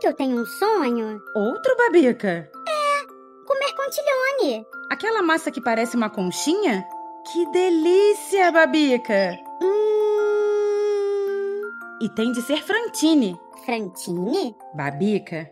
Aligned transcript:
que 0.00 0.06
eu 0.06 0.14
tenho 0.14 0.40
um 0.40 0.46
sonho? 0.46 1.20
Outro, 1.34 1.76
Babica? 1.76 2.50
Comer 3.46 3.72
contilhone. 3.74 4.66
Aquela 4.90 5.22
massa 5.22 5.50
que 5.50 5.60
parece 5.60 5.96
uma 5.96 6.08
conchinha? 6.10 6.86
Que 7.32 7.50
delícia, 7.50 8.52
Babica! 8.52 9.36
Hum. 9.62 9.86
E 12.00 12.08
tem 12.10 12.30
de 12.30 12.42
ser 12.42 12.62
frantine. 12.62 13.36
Frantine? 13.64 14.54
Babica, 14.74 15.50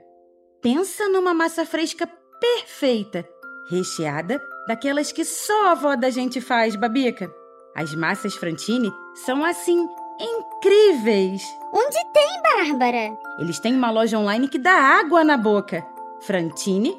pensa 0.62 1.08
numa 1.08 1.34
massa 1.34 1.66
fresca 1.66 2.08
perfeita, 2.40 3.28
recheada 3.68 4.40
daquelas 4.68 5.10
que 5.10 5.24
só 5.24 5.66
a 5.66 5.72
avó 5.72 5.96
da 5.96 6.10
gente 6.10 6.40
faz, 6.40 6.76
Babica. 6.76 7.28
As 7.74 7.92
massas 7.94 8.36
frantine 8.36 8.92
são 9.14 9.44
assim 9.44 9.84
incríveis. 10.20 11.42
Onde 11.72 11.98
tem, 12.12 12.42
Bárbara? 12.42 13.16
Eles 13.38 13.58
têm 13.58 13.74
uma 13.74 13.90
loja 13.90 14.18
online 14.18 14.48
que 14.48 14.58
dá 14.58 14.72
água 14.72 15.24
na 15.24 15.36
boca. 15.36 15.84
frantine.com.br. 16.20 16.94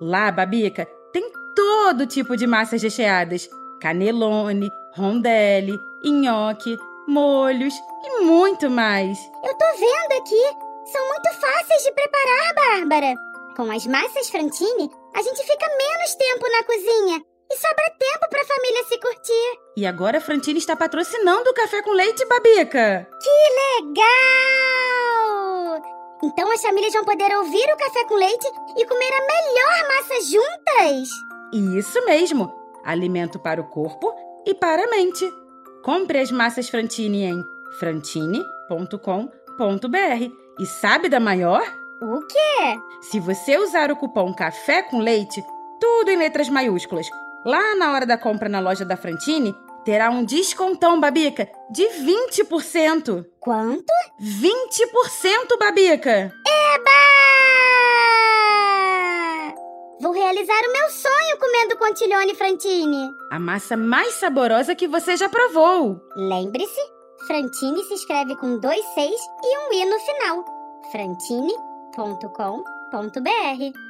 Lá, 0.00 0.30
Babica, 0.30 0.86
tem 1.12 1.30
todo 1.54 2.06
tipo 2.06 2.36
de 2.36 2.46
massas 2.46 2.82
recheadas: 2.82 3.48
canelone, 3.80 4.70
rondelli, 4.94 5.78
nhoque, 6.04 6.76
molhos 7.08 7.74
e 8.04 8.20
muito 8.22 8.70
mais. 8.70 9.18
Eu 9.44 9.54
tô 9.56 9.64
vendo 9.78 10.20
aqui. 10.20 10.70
São 10.92 11.08
muito 11.08 11.28
fáceis 11.40 11.82
de 11.84 11.92
preparar, 11.92 12.54
Bárbara. 12.54 13.14
Com 13.56 13.70
as 13.70 13.86
massas 13.86 14.30
Frantine, 14.30 14.90
a 15.14 15.22
gente 15.22 15.42
fica 15.44 15.66
menos 15.76 16.14
tempo 16.14 16.46
na 16.50 16.64
cozinha 16.64 17.29
e 17.50 17.56
sobra 17.56 17.90
tempo 17.98 18.28
pra 18.30 18.44
família 18.44 18.84
se 18.84 18.98
curtir. 18.98 19.58
E 19.76 19.84
agora 19.86 20.18
a 20.18 20.20
Frantine 20.20 20.58
está 20.58 20.76
patrocinando 20.76 21.50
o 21.50 21.54
café 21.54 21.82
com 21.82 21.90
leite, 21.90 22.24
Babica. 22.26 23.08
Legal! 23.78 24.00
Então 26.22 26.52
as 26.52 26.62
famílias 26.62 26.92
vão 26.92 27.04
poder 27.04 27.34
ouvir 27.36 27.72
o 27.72 27.76
café 27.76 28.04
com 28.04 28.14
leite 28.14 28.46
e 28.76 28.86
comer 28.86 29.12
a 29.12 29.26
melhor 29.26 29.88
massa 29.88 30.14
juntas. 30.22 31.08
Isso 31.76 32.04
mesmo! 32.04 32.54
Alimento 32.84 33.38
para 33.38 33.60
o 33.60 33.68
corpo 33.68 34.14
e 34.46 34.54
para 34.54 34.84
a 34.84 34.90
mente. 34.90 35.28
Compre 35.82 36.20
as 36.20 36.30
massas 36.30 36.68
Frantine 36.68 37.24
em 37.24 37.42
frantine.com.br. 37.78 38.98
E 40.58 40.66
sabe 40.66 41.08
da 41.08 41.18
maior? 41.18 41.62
O 42.02 42.20
quê? 42.26 42.78
Se 43.02 43.18
você 43.18 43.56
usar 43.58 43.90
o 43.90 43.96
cupom 43.96 44.32
Café 44.34 44.82
com 44.82 44.98
Leite, 45.00 45.42
tudo 45.80 46.10
em 46.10 46.16
letras 46.16 46.48
maiúsculas, 46.48 47.06
lá 47.44 47.74
na 47.76 47.92
hora 47.92 48.06
da 48.06 48.16
compra 48.18 48.48
na 48.48 48.60
loja 48.60 48.84
da 48.84 48.96
Frantine, 48.96 49.54
terá 49.84 50.10
um 50.10 50.24
descontão, 50.24 51.00
Babica, 51.00 51.48
de 51.70 51.84
20%. 51.84 53.24
Quanto? 53.38 53.92
20%, 54.20 55.58
Babica! 55.58 56.32
Eba! 56.46 56.90
Vou 60.00 60.12
realizar 60.12 60.60
o 60.64 60.72
meu 60.72 60.90
sonho 60.90 61.38
comendo 61.38 61.76
contilhone 61.76 62.34
Frantine. 62.34 63.10
A 63.30 63.38
massa 63.38 63.76
mais 63.76 64.14
saborosa 64.14 64.74
que 64.74 64.88
você 64.88 65.16
já 65.16 65.28
provou. 65.28 66.00
Lembre-se, 66.16 66.80
Frantine 67.26 67.82
se 67.84 67.94
escreve 67.94 68.34
com 68.36 68.58
dois 68.58 68.84
seis 68.94 69.20
e 69.44 69.58
um 69.58 69.72
i 69.74 69.84
no 69.84 69.98
final. 70.00 70.44
frantine.com.br 70.90 73.89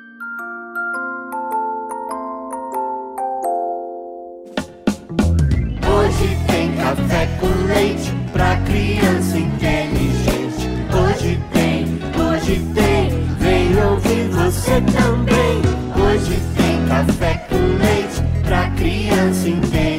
café 6.96 7.28
com 7.38 7.66
leite 7.66 8.12
pra 8.32 8.56
criança 8.56 9.38
inteligente. 9.38 10.68
Hoje 10.92 11.40
tem, 11.52 11.86
hoje 12.20 12.66
tem, 12.74 13.24
vem 13.38 13.84
ouvir 13.84 14.28
você 14.30 14.80
também. 14.80 15.62
Hoje 15.94 16.40
tem 16.56 16.84
café 16.88 17.46
com 17.48 17.56
leite 17.56 18.42
pra 18.42 18.70
criança 18.70 19.48
inteligente. 19.48 19.89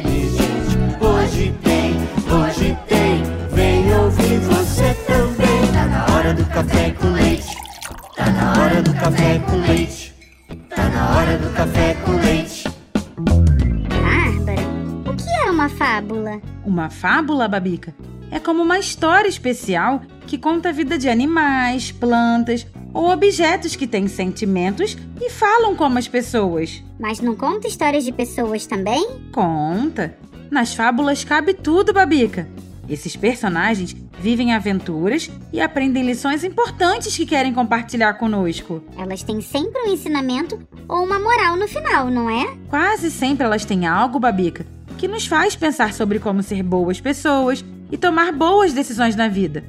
Uma 16.82 16.90
fábula, 16.90 17.46
Babica, 17.46 17.94
é 18.28 18.40
como 18.40 18.60
uma 18.60 18.76
história 18.76 19.28
especial 19.28 20.02
que 20.26 20.36
conta 20.36 20.70
a 20.70 20.72
vida 20.72 20.98
de 20.98 21.08
animais, 21.08 21.92
plantas 21.92 22.66
ou 22.92 23.08
objetos 23.08 23.76
que 23.76 23.86
têm 23.86 24.08
sentimentos 24.08 24.96
e 25.20 25.30
falam 25.30 25.76
como 25.76 25.96
as 25.96 26.08
pessoas. 26.08 26.82
Mas 26.98 27.20
não 27.20 27.36
conta 27.36 27.68
histórias 27.68 28.02
de 28.02 28.10
pessoas 28.10 28.66
também? 28.66 29.20
Conta! 29.30 30.18
Nas 30.50 30.74
fábulas 30.74 31.22
cabe 31.22 31.54
tudo, 31.54 31.92
Babica. 31.92 32.48
Esses 32.88 33.14
personagens 33.14 33.94
vivem 34.18 34.52
aventuras 34.52 35.30
e 35.52 35.60
aprendem 35.60 36.04
lições 36.04 36.42
importantes 36.42 37.16
que 37.16 37.24
querem 37.24 37.54
compartilhar 37.54 38.14
conosco. 38.14 38.82
Elas 38.98 39.22
têm 39.22 39.40
sempre 39.40 39.82
um 39.82 39.92
ensinamento 39.92 40.58
ou 40.88 41.04
uma 41.04 41.20
moral 41.20 41.56
no 41.56 41.68
final, 41.68 42.10
não 42.10 42.28
é? 42.28 42.56
Quase 42.68 43.08
sempre 43.08 43.44
elas 43.44 43.64
têm 43.64 43.86
algo, 43.86 44.18
Babica, 44.18 44.66
que 45.02 45.08
nos 45.08 45.26
faz 45.26 45.56
pensar 45.56 45.92
sobre 45.92 46.20
como 46.20 46.44
ser 46.44 46.62
boas 46.62 47.00
pessoas 47.00 47.64
e 47.90 47.98
tomar 47.98 48.30
boas 48.30 48.72
decisões 48.72 49.16
na 49.16 49.26
vida. 49.26 49.64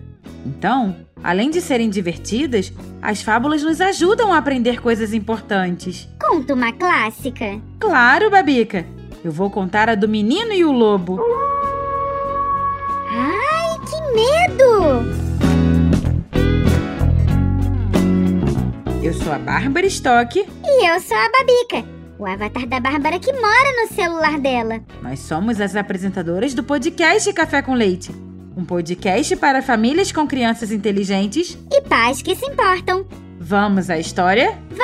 Então, 0.45 0.95
além 1.23 1.49
de 1.49 1.59
serem 1.59 1.89
divertidas, 1.89 2.71
as 3.01 3.23
fábulas 3.23 3.63
nos 3.63 3.81
ajudam 3.81 4.31
a 4.31 4.37
aprender 4.37 4.79
coisas 4.79 5.11
importantes. 5.11 6.07
Conta 6.21 6.53
uma 6.53 6.71
clássica. 6.71 7.59
Claro, 7.79 8.29
Babica! 8.29 8.85
Eu 9.23 9.31
vou 9.31 9.49
contar 9.49 9.89
a 9.89 9.95
do 9.95 10.07
menino 10.07 10.53
e 10.53 10.63
o 10.63 10.71
lobo. 10.71 11.19
Ai, 13.09 13.79
que 13.89 13.99
medo! 14.13 15.23
Eu 19.01 19.13
sou 19.15 19.33
a 19.33 19.39
Bárbara 19.39 19.87
Stock. 19.87 20.39
E 20.39 20.87
eu 20.87 20.99
sou 20.99 21.17
a 21.17 21.27
Babica, 21.31 21.92
o 22.23 22.25
avatar 22.25 22.65
da 22.65 22.79
Bárbara 22.79 23.19
que 23.19 23.33
mora 23.33 23.81
no 23.81 23.93
celular 23.93 24.39
dela. 24.39 24.81
Nós 25.01 25.19
somos 25.19 25.59
as 25.59 25.75
apresentadoras 25.75 26.53
do 26.53 26.63
podcast 26.63 27.31
Café 27.33 27.61
com 27.61 27.73
Leite. 27.73 28.11
Um 28.55 28.63
podcast 28.63 29.35
para 29.35 29.61
famílias 29.61 30.11
com 30.11 30.25
crianças 30.25 30.71
inteligentes. 30.71 31.57
E 31.69 31.81
pais 31.81 32.21
que 32.21 32.33
se 32.35 32.45
importam. 32.45 33.05
Vamos 33.39 33.89
à 33.89 33.99
história? 33.99 34.57
Vamos! 34.69 34.83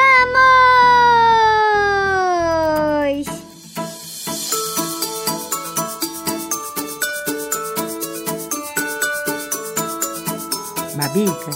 Babica, 10.97 11.51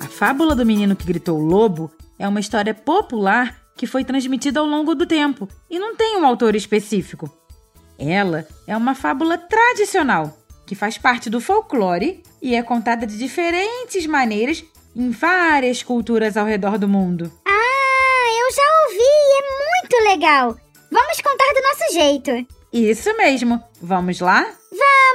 a 0.00 0.08
fábula 0.08 0.56
do 0.56 0.66
menino 0.66 0.96
que 0.96 1.06
gritou 1.06 1.38
lobo 1.38 1.88
é 2.18 2.26
uma 2.26 2.40
história 2.40 2.74
popular 2.74 3.67
que 3.78 3.86
foi 3.86 4.04
transmitida 4.04 4.58
ao 4.58 4.66
longo 4.66 4.94
do 4.94 5.06
tempo 5.06 5.48
e 5.70 5.78
não 5.78 5.94
tem 5.94 6.16
um 6.18 6.26
autor 6.26 6.56
específico. 6.56 7.30
Ela 7.96 8.46
é 8.66 8.76
uma 8.76 8.94
fábula 8.94 9.38
tradicional 9.38 10.36
que 10.66 10.74
faz 10.74 10.98
parte 10.98 11.30
do 11.30 11.40
folclore 11.40 12.22
e 12.42 12.54
é 12.54 12.62
contada 12.62 13.06
de 13.06 13.16
diferentes 13.16 14.04
maneiras 14.06 14.62
em 14.94 15.10
várias 15.10 15.82
culturas 15.82 16.36
ao 16.36 16.44
redor 16.44 16.76
do 16.76 16.88
mundo. 16.88 17.32
Ah, 17.46 18.26
eu 18.40 18.54
já 18.54 18.62
ouvi 18.84 19.18
é 19.38 19.42
muito 19.70 20.10
legal. 20.10 20.56
Vamos 20.90 21.20
contar 21.20 21.52
do 21.54 21.62
nosso 21.62 21.92
jeito. 21.94 22.46
Isso 22.72 23.16
mesmo. 23.16 23.62
Vamos 23.80 24.20
lá? 24.20 24.42
Vamos! 24.70 25.07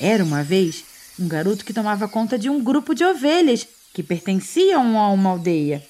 Era 0.00 0.24
uma 0.24 0.42
vez 0.42 0.84
um 1.18 1.28
garoto 1.28 1.64
que 1.64 1.72
tomava 1.72 2.08
conta 2.08 2.38
de 2.38 2.50
um 2.50 2.62
grupo 2.62 2.94
de 2.94 3.04
ovelhas 3.04 3.66
que 3.92 4.02
pertenciam 4.02 4.98
a 4.98 5.08
uma 5.10 5.30
aldeia. 5.30 5.82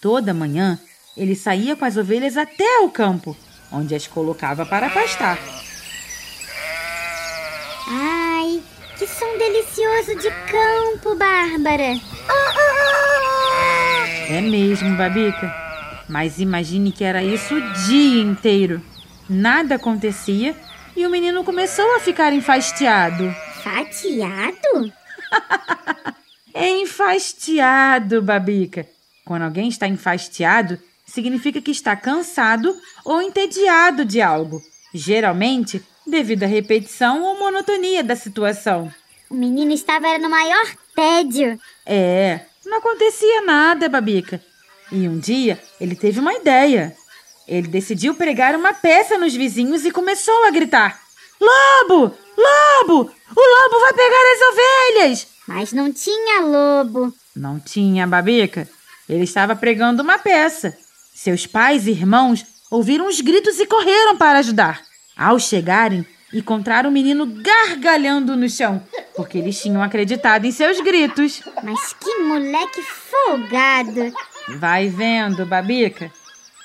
Toda 0.00 0.32
manhã 0.32 0.78
ele 1.16 1.34
saía 1.34 1.74
com 1.74 1.84
as 1.84 1.96
ovelhas 1.96 2.36
até 2.36 2.78
o 2.80 2.90
campo, 2.90 3.36
onde 3.72 3.94
as 3.94 4.06
colocava 4.06 4.64
para 4.64 4.88
pastar. 4.88 5.36
Ai, 7.88 8.62
que 8.96 9.06
som 9.06 9.36
delicioso 9.36 10.14
de 10.20 10.30
campo, 10.50 11.16
Bárbara. 11.16 11.98
É 14.28 14.40
mesmo, 14.40 14.96
Babica. 14.96 15.52
Mas 16.08 16.38
imagine 16.38 16.92
que 16.92 17.02
era 17.02 17.22
isso 17.24 17.54
o 17.54 17.72
dia 17.86 18.22
inteiro. 18.22 18.80
Nada 19.28 19.74
acontecia 19.74 20.54
e 20.98 21.06
o 21.06 21.10
menino 21.10 21.44
começou 21.44 21.94
a 21.94 22.00
ficar 22.00 22.32
enfastiado. 22.32 23.32
Fatiado? 23.62 24.92
Enfastiado, 26.52 28.20
Babica. 28.20 28.84
Quando 29.24 29.42
alguém 29.42 29.68
está 29.68 29.86
enfastiado, 29.86 30.76
significa 31.06 31.60
que 31.60 31.70
está 31.70 31.94
cansado 31.94 32.74
ou 33.04 33.22
entediado 33.22 34.04
de 34.04 34.20
algo, 34.20 34.60
geralmente 34.92 35.80
devido 36.04 36.42
à 36.42 36.46
repetição 36.46 37.22
ou 37.22 37.38
monotonia 37.38 38.02
da 38.02 38.16
situação. 38.16 38.92
O 39.30 39.34
menino 39.34 39.72
estava 39.72 40.18
no 40.18 40.28
maior 40.28 40.66
tédio. 40.96 41.60
É, 41.86 42.40
não 42.66 42.78
acontecia 42.78 43.42
nada, 43.42 43.88
Babica. 43.88 44.42
E 44.90 45.06
um 45.06 45.20
dia 45.20 45.60
ele 45.80 45.94
teve 45.94 46.18
uma 46.18 46.34
ideia. 46.34 46.96
Ele 47.48 47.66
decidiu 47.66 48.14
pregar 48.14 48.54
uma 48.54 48.74
peça 48.74 49.16
nos 49.16 49.34
vizinhos 49.34 49.86
e 49.86 49.90
começou 49.90 50.44
a 50.44 50.50
gritar: 50.50 51.00
Lobo! 51.40 52.14
Lobo! 52.36 53.10
O 53.36 53.40
lobo 53.40 53.80
vai 53.80 53.92
pegar 53.94 54.22
as 54.34 54.40
ovelhas! 54.52 55.26
Mas 55.48 55.72
não 55.72 55.90
tinha 55.90 56.42
lobo. 56.42 57.12
Não 57.34 57.58
tinha, 57.58 58.06
Babica. 58.06 58.68
Ele 59.08 59.24
estava 59.24 59.56
pregando 59.56 60.02
uma 60.02 60.18
peça. 60.18 60.76
Seus 61.14 61.46
pais 61.46 61.86
e 61.86 61.90
irmãos 61.90 62.44
ouviram 62.70 63.08
os 63.08 63.20
gritos 63.22 63.58
e 63.58 63.66
correram 63.66 64.16
para 64.18 64.40
ajudar. 64.40 64.82
Ao 65.16 65.38
chegarem, 65.38 66.06
encontraram 66.34 66.90
o 66.90 66.92
menino 66.92 67.24
gargalhando 67.24 68.36
no 68.36 68.48
chão, 68.48 68.82
porque 69.16 69.38
eles 69.38 69.60
tinham 69.60 69.82
acreditado 69.82 70.44
em 70.44 70.52
seus 70.52 70.80
gritos. 70.80 71.42
Mas 71.62 71.94
que 71.94 72.18
moleque 72.18 72.82
folgado. 72.82 74.12
Vai 74.58 74.88
vendo, 74.88 75.46
Babica. 75.46 76.12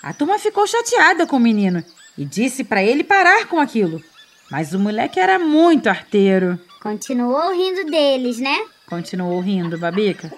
A 0.04 0.12
turma 0.12 0.38
ficou 0.38 0.68
chateada 0.68 1.26
com 1.26 1.38
o 1.38 1.40
menino 1.40 1.82
e 2.18 2.26
disse 2.26 2.66
para 2.66 2.84
ele 2.84 3.06
parar 3.06 3.48
com 3.48 3.58
aquilo. 3.58 4.04
Mas 4.52 4.74
o 4.74 4.80
moleque 4.80 5.18
era 5.18 5.40
muito 5.40 5.88
arteiro. 5.88 6.60
Continuou 6.82 7.54
rindo 7.54 7.90
deles, 7.90 8.38
né? 8.38 8.66
Continuou 8.86 9.40
rindo, 9.40 9.78
Babica. 9.78 10.30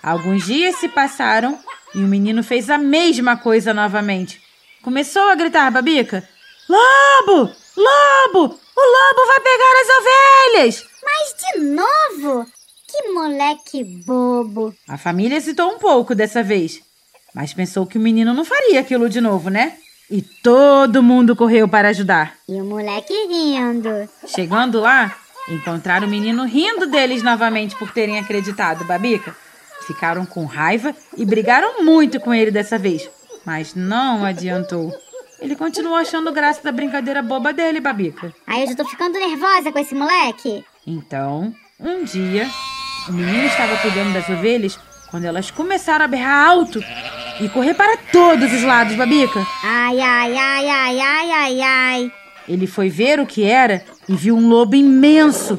Alguns 0.00 0.46
dias 0.46 0.76
se 0.76 0.88
passaram 0.88 1.58
e 1.92 1.98
o 1.98 2.06
menino 2.06 2.44
fez 2.44 2.70
a 2.70 2.78
mesma 2.78 3.36
coisa 3.36 3.74
novamente. 3.74 4.40
Começou 4.82 5.22
a 5.22 5.34
gritar, 5.34 5.68
Babica: 5.72 6.26
Lobo! 6.68 7.52
Lobo! 7.76 8.54
O 8.76 8.80
lobo 8.80 9.26
vai 9.26 9.40
pegar 9.40 9.74
as 9.80 9.88
ovelhas! 9.98 10.86
Mas 11.04 11.34
de 11.36 11.60
novo? 11.60 12.46
Que 12.86 13.12
moleque 13.12 13.84
bobo. 14.06 14.72
A 14.88 14.96
família 14.96 15.36
hesitou 15.36 15.70
um 15.70 15.78
pouco 15.78 16.14
dessa 16.14 16.42
vez, 16.42 16.80
mas 17.34 17.54
pensou 17.54 17.86
que 17.86 17.98
o 17.98 18.00
menino 18.00 18.34
não 18.34 18.44
faria 18.44 18.80
aquilo 18.80 19.08
de 19.08 19.20
novo, 19.20 19.50
né? 19.50 19.74
E 20.10 20.22
todo 20.22 21.02
mundo 21.02 21.36
correu 21.36 21.68
para 21.68 21.88
ajudar. 21.88 22.34
E 22.48 22.60
o 22.60 22.64
moleque 22.64 23.14
rindo. 23.28 24.08
Chegando 24.26 24.80
lá, 24.80 25.14
encontraram 25.48 26.06
o 26.06 26.10
menino 26.10 26.44
rindo 26.44 26.86
deles 26.86 27.22
novamente 27.22 27.76
por 27.76 27.92
terem 27.92 28.18
acreditado, 28.18 28.84
Babica. 28.84 29.34
Ficaram 29.86 30.26
com 30.26 30.44
raiva 30.44 30.94
e 31.16 31.24
brigaram 31.24 31.84
muito 31.84 32.18
com 32.18 32.34
ele 32.34 32.50
dessa 32.50 32.76
vez, 32.76 33.08
mas 33.44 33.74
não 33.74 34.24
adiantou. 34.24 34.92
Ele 35.40 35.56
continuou 35.56 35.96
achando 35.96 36.32
graça 36.32 36.62
da 36.62 36.72
brincadeira 36.72 37.22
boba 37.22 37.52
dele, 37.52 37.80
Babica. 37.80 38.34
Aí 38.46 38.62
eu 38.62 38.68
já 38.68 38.74
tô 38.74 38.84
ficando 38.84 39.18
nervosa 39.18 39.72
com 39.72 39.78
esse 39.78 39.94
moleque. 39.94 40.64
Então, 40.86 41.54
um 41.78 42.04
dia, 42.04 42.48
o 43.08 43.12
menino 43.12 43.46
estava 43.46 43.76
cuidando 43.78 44.12
das 44.12 44.28
ovelhas 44.28 44.78
quando 45.10 45.24
elas 45.24 45.50
começaram 45.50 46.04
a 46.04 46.08
berrar 46.08 46.48
alto 46.48 46.80
e 47.40 47.48
correr 47.48 47.74
para 47.74 47.96
todos 48.12 48.52
os 48.52 48.62
lados, 48.62 48.94
Babica. 48.96 49.44
Ai, 49.64 50.00
ai, 50.00 50.36
ai, 50.36 50.68
ai, 50.68 51.00
ai, 51.00 51.30
ai, 51.30 51.60
ai. 51.62 52.12
Ele 52.48 52.66
foi 52.66 52.88
ver 52.88 53.20
o 53.20 53.26
que 53.26 53.44
era 53.44 53.82
e 54.08 54.14
viu 54.14 54.36
um 54.36 54.48
lobo 54.48 54.74
imenso, 54.74 55.58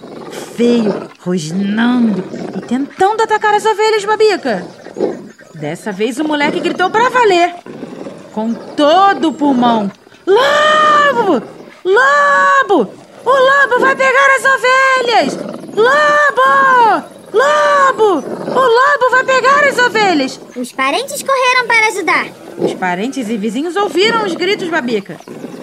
feio, 0.55 1.09
rosnando 1.19 2.23
e 2.57 2.61
tentando 2.61 3.23
atacar 3.23 3.53
as 3.53 3.65
ovelhas, 3.65 4.05
Babica. 4.05 4.65
Dessa 5.55 5.91
vez 5.91 6.19
o 6.19 6.23
moleque 6.23 6.59
gritou 6.59 6.89
para 6.89 7.09
valer, 7.09 7.55
com 8.33 8.53
todo 8.53 9.29
o 9.29 9.33
pulmão: 9.33 9.91
Lobo! 10.25 11.45
Lobo! 11.83 12.93
O 13.23 13.29
lobo 13.29 13.79
vai 13.79 13.95
pegar 13.95 14.29
as 14.37 14.45
ovelhas! 14.45 15.37
Lobo! 15.75 17.20
Lobo! 17.33 18.19
O 18.19 18.59
lobo 18.59 19.09
vai 19.11 19.23
pegar 19.23 19.63
as 19.63 19.77
ovelhas! 19.77 20.39
Os 20.55 20.71
parentes 20.71 21.23
correram 21.23 21.67
para 21.67 21.87
ajudar. 21.87 22.25
Os 22.57 22.73
parentes 22.73 23.29
e 23.29 23.37
vizinhos 23.37 23.75
ouviram 23.75 24.25
os 24.25 24.35
gritos, 24.35 24.67
Babica. 24.69 25.19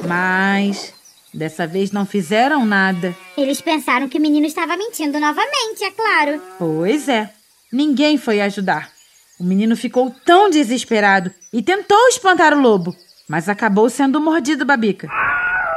Mas 0.06 0.94
dessa 1.32 1.66
vez 1.66 1.92
não 1.92 2.06
fizeram 2.06 2.64
nada. 2.64 3.14
Eles 3.36 3.60
pensaram 3.60 4.08
que 4.08 4.18
o 4.18 4.20
menino 4.20 4.46
estava 4.46 4.76
mentindo 4.76 5.20
novamente, 5.20 5.84
é 5.84 5.90
claro. 5.90 6.42
Pois 6.58 7.08
é, 7.08 7.30
ninguém 7.72 8.16
foi 8.16 8.40
ajudar. 8.40 8.90
O 9.38 9.44
menino 9.44 9.76
ficou 9.76 10.10
tão 10.24 10.50
desesperado 10.50 11.30
e 11.52 11.62
tentou 11.62 12.08
espantar 12.08 12.54
o 12.54 12.60
lobo, 12.60 12.96
mas 13.28 13.48
acabou 13.48 13.88
sendo 13.88 14.20
mordido, 14.20 14.64
Babica. 14.64 15.08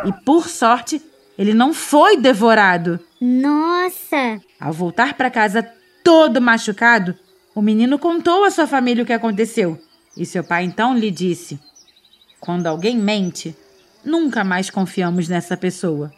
E 0.05 0.13
por 0.25 0.47
sorte, 0.47 1.01
ele 1.37 1.53
não 1.53 1.73
foi 1.73 2.17
devorado. 2.17 2.99
Nossa! 3.19 4.41
Ao 4.59 4.73
voltar 4.73 5.13
para 5.13 5.29
casa 5.29 5.69
todo 6.03 6.41
machucado, 6.41 7.17
o 7.53 7.61
menino 7.61 7.99
contou 7.99 8.43
à 8.43 8.51
sua 8.51 8.67
família 8.67 9.03
o 9.03 9.05
que 9.05 9.13
aconteceu. 9.13 9.81
E 10.15 10.25
seu 10.25 10.43
pai 10.43 10.63
então 10.63 10.97
lhe 10.97 11.11
disse: 11.11 11.59
Quando 12.39 12.67
alguém 12.67 12.97
mente, 12.97 13.55
nunca 14.03 14.43
mais 14.43 14.69
confiamos 14.69 15.27
nessa 15.27 15.55
pessoa. 15.55 16.11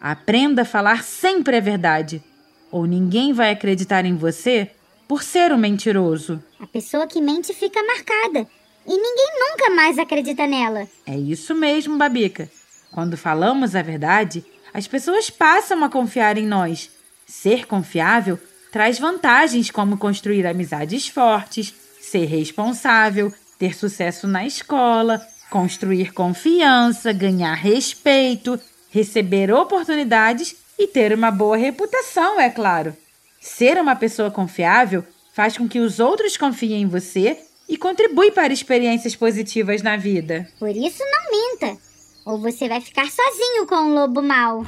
Aprenda 0.00 0.62
a 0.62 0.66
falar 0.66 1.04
sempre 1.04 1.56
a 1.56 1.60
verdade, 1.60 2.22
ou 2.70 2.86
ninguém 2.86 3.32
vai 3.32 3.50
acreditar 3.50 4.04
em 4.04 4.16
você 4.16 4.70
por 5.06 5.22
ser 5.22 5.52
um 5.52 5.58
mentiroso. 5.58 6.42
A 6.58 6.66
pessoa 6.66 7.06
que 7.06 7.20
mente 7.20 7.52
fica 7.54 7.82
marcada. 7.84 8.46
E 8.84 8.90
ninguém 8.90 9.30
nunca 9.38 9.70
mais 9.74 9.98
acredita 9.98 10.46
nela. 10.46 10.88
É 11.06 11.16
isso 11.16 11.54
mesmo, 11.54 11.96
Babica. 11.96 12.50
Quando 12.90 13.16
falamos 13.16 13.76
a 13.76 13.82
verdade, 13.82 14.44
as 14.74 14.88
pessoas 14.88 15.30
passam 15.30 15.84
a 15.84 15.88
confiar 15.88 16.36
em 16.36 16.46
nós. 16.46 16.90
Ser 17.24 17.66
confiável 17.66 18.38
traz 18.72 18.98
vantagens 18.98 19.70
como 19.70 19.98
construir 19.98 20.46
amizades 20.46 21.06
fortes, 21.06 21.74
ser 22.00 22.24
responsável, 22.24 23.32
ter 23.58 23.76
sucesso 23.76 24.26
na 24.26 24.46
escola, 24.46 25.20
construir 25.50 26.12
confiança, 26.12 27.12
ganhar 27.12 27.54
respeito, 27.54 28.58
receber 28.90 29.52
oportunidades 29.52 30.56
e 30.78 30.86
ter 30.86 31.12
uma 31.12 31.30
boa 31.30 31.56
reputação, 31.56 32.40
é 32.40 32.48
claro. 32.48 32.96
Ser 33.40 33.78
uma 33.78 33.94
pessoa 33.94 34.30
confiável 34.30 35.04
faz 35.34 35.56
com 35.56 35.68
que 35.68 35.78
os 35.78 36.00
outros 36.00 36.36
confiem 36.36 36.82
em 36.82 36.86
você 36.86 37.38
e 37.68 37.76
contribui 37.76 38.30
para 38.30 38.52
experiências 38.52 39.14
positivas 39.14 39.82
na 39.82 39.96
vida. 39.96 40.48
Por 40.58 40.70
isso, 40.70 41.02
não 41.04 41.30
minta. 41.30 41.78
Ou 42.24 42.38
você 42.38 42.68
vai 42.68 42.80
ficar 42.80 43.06
sozinho 43.10 43.66
com 43.66 43.90
o 43.90 43.94
lobo 43.94 44.22
mau. 44.22 44.64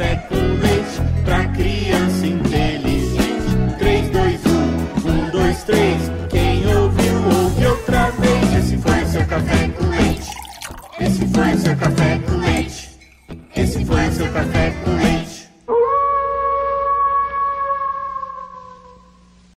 secoli 0.03 0.72